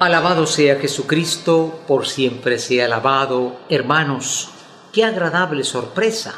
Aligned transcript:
Alabado 0.00 0.46
sea 0.46 0.76
Jesucristo, 0.76 1.82
por 1.88 2.06
siempre 2.06 2.60
sea 2.60 2.84
alabado. 2.84 3.58
Hermanos, 3.68 4.50
qué 4.92 5.02
agradable 5.02 5.64
sorpresa. 5.64 6.36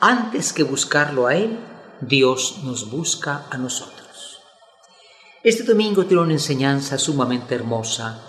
Antes 0.00 0.52
que 0.52 0.64
buscarlo 0.64 1.26
a 1.26 1.34
Él, 1.34 1.58
Dios 2.02 2.58
nos 2.62 2.90
busca 2.90 3.46
a 3.50 3.56
nosotros. 3.56 4.40
Este 5.42 5.62
domingo 5.62 6.04
tiene 6.04 6.24
una 6.24 6.34
enseñanza 6.34 6.98
sumamente 6.98 7.54
hermosa 7.54 8.20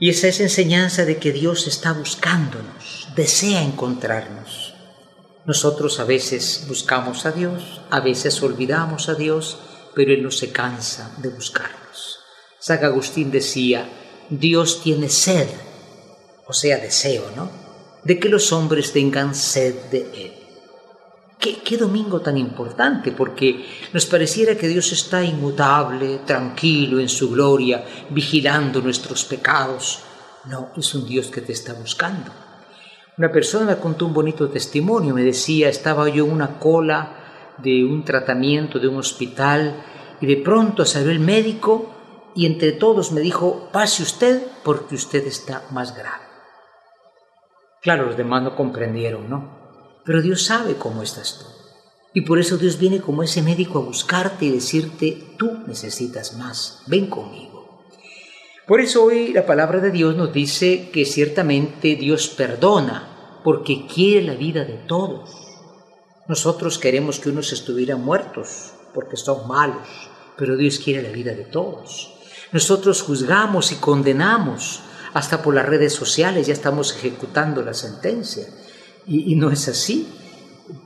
y 0.00 0.10
esa 0.10 0.26
es 0.26 0.40
enseñanza 0.40 1.04
de 1.04 1.18
que 1.18 1.30
Dios 1.30 1.68
está 1.68 1.92
buscándonos, 1.92 3.06
desea 3.14 3.62
encontrarnos. 3.62 4.74
Nosotros 5.44 6.00
a 6.00 6.04
veces 6.04 6.64
buscamos 6.66 7.26
a 7.26 7.30
Dios, 7.30 7.80
a 7.90 8.00
veces 8.00 8.42
olvidamos 8.42 9.08
a 9.08 9.14
Dios, 9.14 9.56
pero 9.94 10.12
Él 10.12 10.24
no 10.24 10.32
se 10.32 10.50
cansa 10.50 11.12
de 11.18 11.28
buscarnos. 11.28 11.83
San 12.64 12.82
Agustín 12.82 13.30
decía, 13.30 13.86
Dios 14.30 14.80
tiene 14.82 15.10
sed, 15.10 15.48
o 16.46 16.54
sea, 16.54 16.78
deseo, 16.78 17.24
¿no? 17.36 17.50
De 18.04 18.18
que 18.18 18.30
los 18.30 18.54
hombres 18.54 18.90
tengan 18.90 19.34
sed 19.34 19.74
de 19.90 20.00
Él. 20.14 20.32
¿Qué, 21.38 21.58
qué, 21.58 21.76
domingo 21.76 22.22
tan 22.22 22.38
importante, 22.38 23.12
porque 23.12 23.66
nos 23.92 24.06
pareciera 24.06 24.56
que 24.56 24.66
Dios 24.66 24.92
está 24.92 25.22
inmutable, 25.22 26.20
tranquilo 26.24 27.00
en 27.00 27.10
su 27.10 27.28
gloria, 27.32 27.84
vigilando 28.08 28.80
nuestros 28.80 29.26
pecados. 29.26 29.98
No, 30.46 30.70
es 30.74 30.94
un 30.94 31.06
Dios 31.06 31.26
que 31.26 31.42
te 31.42 31.52
está 31.52 31.74
buscando. 31.74 32.32
Una 33.18 33.30
persona 33.30 33.66
me 33.66 33.76
contó 33.76 34.06
un 34.06 34.14
bonito 34.14 34.48
testimonio, 34.48 35.14
me 35.14 35.22
decía, 35.22 35.68
estaba 35.68 36.08
yo 36.08 36.24
en 36.24 36.32
una 36.32 36.58
cola 36.58 37.52
de 37.58 37.84
un 37.84 38.06
tratamiento 38.06 38.78
de 38.78 38.88
un 38.88 38.96
hospital 38.96 39.84
y 40.18 40.24
de 40.24 40.38
pronto 40.38 40.86
salió 40.86 41.10
el 41.10 41.20
médico 41.20 41.93
y 42.34 42.46
entre 42.46 42.72
todos 42.72 43.12
me 43.12 43.20
dijo, 43.20 43.68
pase 43.72 44.02
usted 44.02 44.42
porque 44.62 44.94
usted 44.94 45.26
está 45.26 45.64
más 45.70 45.96
grave. 45.96 46.24
Claro, 47.80 48.06
los 48.06 48.16
demás 48.16 48.42
no 48.42 48.56
comprendieron, 48.56 49.28
¿no? 49.28 50.00
Pero 50.04 50.22
Dios 50.22 50.44
sabe 50.44 50.74
cómo 50.76 51.02
estás 51.02 51.38
tú. 51.38 51.44
Y 52.12 52.22
por 52.22 52.38
eso 52.38 52.56
Dios 52.56 52.78
viene 52.78 53.00
como 53.00 53.22
ese 53.22 53.42
médico 53.42 53.78
a 53.78 53.82
buscarte 53.82 54.46
y 54.46 54.52
decirte, 54.52 55.34
tú 55.36 55.64
necesitas 55.66 56.36
más, 56.36 56.82
ven 56.86 57.08
conmigo. 57.08 57.54
Por 58.66 58.80
eso 58.80 59.04
hoy 59.04 59.32
la 59.32 59.44
palabra 59.44 59.80
de 59.80 59.90
Dios 59.90 60.16
nos 60.16 60.32
dice 60.32 60.90
que 60.90 61.04
ciertamente 61.04 61.96
Dios 61.96 62.28
perdona 62.28 63.40
porque 63.44 63.86
quiere 63.86 64.26
la 64.26 64.34
vida 64.34 64.64
de 64.64 64.78
todos. 64.86 65.30
Nosotros 66.26 66.78
queremos 66.78 67.20
que 67.20 67.28
unos 67.28 67.52
estuvieran 67.52 68.02
muertos 68.02 68.72
porque 68.94 69.18
son 69.18 69.46
malos, 69.46 69.86
pero 70.38 70.56
Dios 70.56 70.78
quiere 70.78 71.02
la 71.02 71.10
vida 71.10 71.34
de 71.34 71.44
todos. 71.44 72.14
Nosotros 72.54 73.02
juzgamos 73.02 73.72
y 73.72 73.74
condenamos, 73.74 74.80
hasta 75.12 75.42
por 75.42 75.56
las 75.56 75.66
redes 75.66 75.92
sociales 75.92 76.46
ya 76.46 76.52
estamos 76.52 76.94
ejecutando 76.94 77.62
la 77.62 77.74
sentencia. 77.74 78.46
Y, 79.08 79.34
no 79.34 79.50
es 79.50 79.66
así. 79.66 80.06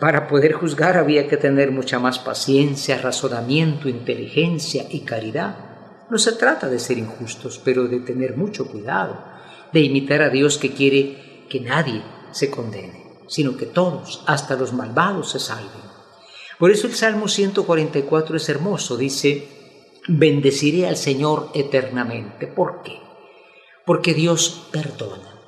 Para 0.00 0.28
poder 0.28 0.54
juzgar 0.54 0.96
había 0.96 1.28
que 1.28 1.36
tener 1.36 1.70
mucha 1.70 1.98
más 1.98 2.20
paciencia, 2.20 2.96
razonamiento, 2.96 3.90
inteligencia 3.90 4.86
y 4.88 5.00
caridad. 5.00 5.56
No 6.08 6.16
se 6.16 6.32
trata 6.32 6.70
de 6.70 6.78
ser 6.78 6.96
injustos, 6.96 7.60
pero 7.62 7.86
de 7.86 8.00
tener 8.00 8.34
mucho 8.34 8.66
cuidado, 8.66 9.22
de 9.70 9.80
imitar 9.80 10.22
a 10.22 10.30
Dios 10.30 10.56
que 10.56 10.72
quiere 10.72 11.44
que 11.50 11.60
nadie 11.60 12.02
se 12.30 12.50
condene, 12.50 13.18
sino 13.26 13.58
que 13.58 13.66
todos, 13.66 14.22
hasta 14.24 14.56
los 14.56 14.72
malvados, 14.72 15.32
se 15.32 15.38
salven. 15.38 15.86
Por 16.58 16.70
eso 16.70 16.86
el 16.86 16.94
Salmo 16.94 17.28
144 17.28 18.38
es 18.38 18.48
hermoso, 18.48 18.96
dice, 18.96 19.57
bendeciré 20.08 20.88
al 20.88 20.96
Señor 20.96 21.50
eternamente. 21.54 22.46
¿Por 22.46 22.82
qué? 22.82 22.98
Porque 23.84 24.14
Dios 24.14 24.68
perdona, 24.72 25.40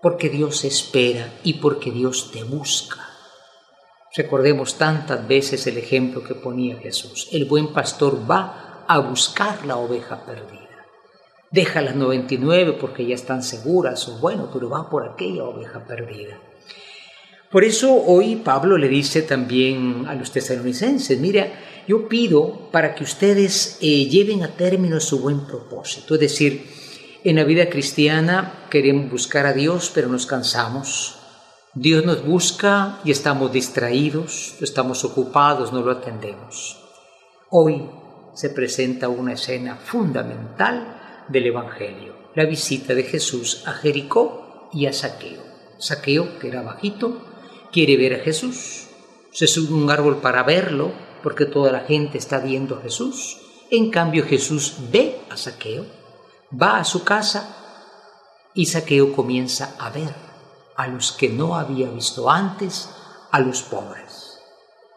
porque 0.00 0.28
Dios 0.30 0.64
espera 0.64 1.34
y 1.42 1.54
porque 1.54 1.90
Dios 1.90 2.30
te 2.32 2.44
busca. 2.44 3.00
Recordemos 4.16 4.78
tantas 4.78 5.26
veces 5.26 5.66
el 5.66 5.76
ejemplo 5.76 6.22
que 6.22 6.36
ponía 6.36 6.76
Jesús. 6.76 7.28
El 7.32 7.46
buen 7.46 7.72
pastor 7.72 8.30
va 8.30 8.84
a 8.86 8.98
buscar 9.00 9.66
la 9.66 9.76
oveja 9.76 10.24
perdida. 10.24 10.60
Deja 11.50 11.82
las 11.82 11.96
99 11.96 12.78
porque 12.80 13.06
ya 13.06 13.14
están 13.14 13.42
seguras 13.42 14.08
o 14.08 14.18
bueno, 14.18 14.50
pero 14.52 14.70
va 14.70 14.88
por 14.88 15.08
aquella 15.08 15.44
oveja 15.44 15.84
perdida. 15.84 16.40
Por 17.54 17.62
eso 17.62 17.94
hoy 17.94 18.34
Pablo 18.34 18.76
le 18.76 18.88
dice 18.88 19.22
también 19.22 20.06
a 20.08 20.14
los 20.16 20.32
tesalonicenses, 20.32 21.20
mira, 21.20 21.52
yo 21.86 22.08
pido 22.08 22.68
para 22.72 22.96
que 22.96 23.04
ustedes 23.04 23.78
eh, 23.80 24.06
lleven 24.06 24.42
a 24.42 24.56
término 24.56 24.98
su 24.98 25.20
buen 25.20 25.46
propósito. 25.46 26.14
Es 26.14 26.20
decir, 26.20 26.66
en 27.22 27.36
la 27.36 27.44
vida 27.44 27.70
cristiana 27.70 28.66
queremos 28.70 29.08
buscar 29.08 29.46
a 29.46 29.52
Dios, 29.52 29.92
pero 29.94 30.08
nos 30.08 30.26
cansamos. 30.26 31.20
Dios 31.74 32.04
nos 32.04 32.26
busca 32.26 32.98
y 33.04 33.12
estamos 33.12 33.52
distraídos, 33.52 34.56
estamos 34.60 35.04
ocupados, 35.04 35.72
no 35.72 35.80
lo 35.80 35.92
atendemos. 35.92 36.80
Hoy 37.50 37.88
se 38.34 38.50
presenta 38.50 39.08
una 39.08 39.34
escena 39.34 39.76
fundamental 39.76 41.24
del 41.28 41.46
Evangelio, 41.46 42.16
la 42.34 42.46
visita 42.46 42.96
de 42.96 43.04
Jesús 43.04 43.62
a 43.64 43.74
Jericó 43.74 44.70
y 44.72 44.86
a 44.86 44.92
Saqueo. 44.92 45.44
Saqueo, 45.78 46.40
que 46.40 46.48
era 46.48 46.62
bajito, 46.62 47.33
quiere 47.74 47.96
ver 47.96 48.14
a 48.14 48.22
Jesús, 48.22 48.86
se 49.32 49.48
sube 49.48 49.74
un 49.74 49.90
árbol 49.90 50.18
para 50.18 50.44
verlo, 50.44 50.92
porque 51.24 51.44
toda 51.44 51.72
la 51.72 51.80
gente 51.80 52.18
está 52.18 52.38
viendo 52.38 52.76
a 52.76 52.82
Jesús. 52.82 53.40
En 53.68 53.90
cambio 53.90 54.24
Jesús 54.24 54.76
ve 54.92 55.18
a 55.28 55.36
Saqueo, 55.36 55.84
va 56.52 56.78
a 56.78 56.84
su 56.84 57.02
casa 57.02 57.56
y 58.54 58.66
Saqueo 58.66 59.12
comienza 59.12 59.74
a 59.80 59.90
ver 59.90 60.14
a 60.76 60.86
los 60.86 61.10
que 61.10 61.28
no 61.28 61.56
había 61.56 61.90
visto 61.90 62.30
antes, 62.30 62.90
a 63.32 63.40
los 63.40 63.62
pobres. 63.62 64.38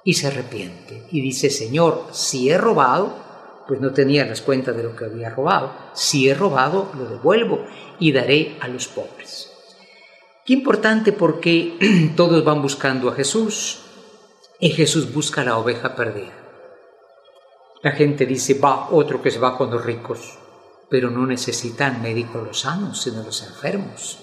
Y 0.03 0.13
se 0.13 0.27
arrepiente 0.27 1.07
y 1.11 1.21
dice, 1.21 1.49
Señor, 1.49 2.09
si 2.11 2.51
he 2.51 2.59
robado, 2.59 3.15
pues 3.67 3.81
no 3.81 3.91
tenía 3.91 4.23
las 4.23 4.41
cuentas 4.41 4.77
de 4.77 4.83
lo 4.83 4.95
que 4.95 5.05
había 5.05 5.31
robado, 5.31 5.73
si 5.93 6.29
he 6.29 6.35
robado, 6.35 6.91
lo 6.95 7.05
devuelvo 7.05 7.65
y 7.99 8.11
daré 8.11 8.55
a 8.61 8.67
los 8.67 8.87
pobres. 8.87 9.56
Qué 10.47 10.53
importante 10.53 11.11
porque 11.11 12.13
todos 12.15 12.45
van 12.45 12.61
buscando 12.61 13.09
a 13.09 13.13
Jesús, 13.13 13.79
y 14.61 14.69
Jesús 14.69 15.13
busca 15.13 15.43
la 15.43 15.57
oveja 15.57 15.93
perdida. 15.93 16.31
La 17.83 17.91
gente 17.91 18.25
dice, 18.25 18.53
va 18.53 18.89
otro 18.91 19.21
que 19.21 19.29
se 19.29 19.39
va 19.39 19.57
con 19.57 19.69
los 19.69 19.85
ricos, 19.85 20.39
pero 20.89 21.11
no 21.11 21.25
necesitan 21.27 22.01
médicos 22.01 22.47
los 22.47 22.61
sanos, 22.61 23.01
sino 23.01 23.23
los 23.23 23.43
enfermos. 23.43 24.19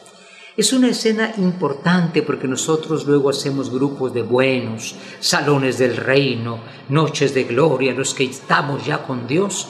Es 0.56 0.72
una 0.72 0.88
escena 0.88 1.34
importante 1.36 2.22
porque 2.22 2.48
nosotros 2.48 3.04
luego 3.06 3.28
hacemos 3.28 3.70
grupos 3.70 4.14
de 4.14 4.22
buenos, 4.22 4.96
salones 5.20 5.76
del 5.76 5.94
reino, 5.94 6.58
noches 6.88 7.34
de 7.34 7.44
gloria, 7.44 7.92
los 7.92 8.14
que 8.14 8.24
estamos 8.24 8.86
ya 8.86 9.02
con 9.02 9.26
Dios. 9.26 9.68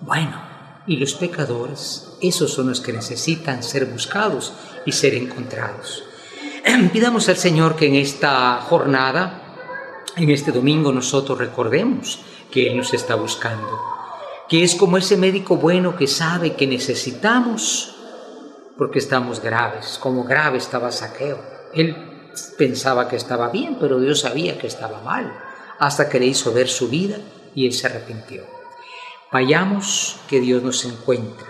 Bueno, 0.00 0.49
y 0.90 0.96
los 0.96 1.14
pecadores, 1.14 2.08
esos 2.20 2.52
son 2.52 2.68
los 2.68 2.80
que 2.80 2.92
necesitan 2.92 3.62
ser 3.62 3.86
buscados 3.86 4.52
y 4.84 4.90
ser 4.90 5.14
encontrados. 5.14 6.02
Pidamos 6.92 7.28
al 7.28 7.36
Señor 7.36 7.76
que 7.76 7.86
en 7.86 7.94
esta 7.94 8.56
jornada 8.56 9.40
en 10.16 10.30
este 10.30 10.50
domingo 10.50 10.90
nosotros 10.90 11.38
recordemos 11.38 12.18
que 12.50 12.66
Él 12.66 12.76
nos 12.76 12.92
está 12.92 13.14
buscando, 13.14 13.68
que 14.48 14.64
es 14.64 14.74
como 14.74 14.96
ese 14.96 15.16
médico 15.16 15.58
bueno 15.58 15.94
que 15.94 16.08
sabe 16.08 16.56
que 16.56 16.66
necesitamos 16.66 17.94
porque 18.76 18.98
estamos 18.98 19.40
graves, 19.40 19.96
como 20.02 20.24
grave 20.24 20.58
estaba 20.58 20.90
Saqueo. 20.90 21.38
Él 21.72 21.94
pensaba 22.58 23.06
que 23.06 23.14
estaba 23.14 23.48
bien, 23.50 23.76
pero 23.78 24.00
Dios 24.00 24.22
sabía 24.22 24.58
que 24.58 24.66
estaba 24.66 25.00
mal, 25.02 25.32
hasta 25.78 26.08
que 26.08 26.18
le 26.18 26.26
hizo 26.26 26.52
ver 26.52 26.66
su 26.66 26.88
vida 26.88 27.18
y 27.54 27.66
él 27.66 27.72
se 27.74 27.86
arrepintió. 27.86 28.59
Vayamos, 29.32 30.20
que 30.28 30.40
Dios 30.40 30.62
nos 30.62 30.84
encuentra. 30.84 31.46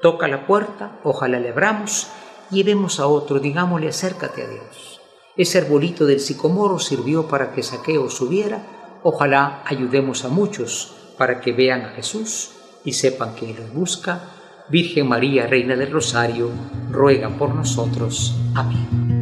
Toca 0.00 0.26
la 0.26 0.46
puerta, 0.46 1.00
ojalá 1.04 1.38
le 1.38 1.50
abramos, 1.50 2.08
llevemos 2.50 2.98
a 2.98 3.06
otro, 3.06 3.40
digámosle 3.40 3.88
acércate 3.88 4.42
a 4.42 4.48
Dios. 4.48 5.00
Ese 5.36 5.58
arbolito 5.58 6.06
del 6.06 6.20
sicomoro 6.20 6.78
sirvió 6.78 7.26
para 7.26 7.52
que 7.52 7.62
Saqueo 7.62 8.08
subiera. 8.08 9.00
Ojalá 9.02 9.62
ayudemos 9.66 10.24
a 10.24 10.28
muchos 10.28 10.94
para 11.18 11.40
que 11.40 11.52
vean 11.52 11.82
a 11.82 11.88
Jesús 11.90 12.52
y 12.84 12.92
sepan 12.92 13.34
que 13.34 13.52
los 13.52 13.72
busca. 13.72 14.30
Virgen 14.68 15.08
María, 15.08 15.46
Reina 15.46 15.76
del 15.76 15.92
Rosario, 15.92 16.50
ruega 16.90 17.28
por 17.28 17.54
nosotros. 17.54 18.34
Amén. 18.54 19.13